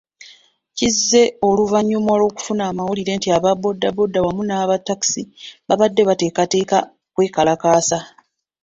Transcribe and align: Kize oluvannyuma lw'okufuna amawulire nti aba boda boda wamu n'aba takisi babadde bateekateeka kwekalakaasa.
Kize 0.77 1.21
oluvannyuma 1.49 2.13
lw'okufuna 2.19 2.63
amawulire 2.71 3.11
nti 3.17 3.27
aba 3.37 3.51
boda 3.61 3.89
boda 3.97 4.19
wamu 4.25 4.43
n'aba 4.45 4.75
takisi 4.85 5.21
babadde 5.67 6.01
bateekateeka 6.09 6.77
kwekalakaasa. 7.13 7.99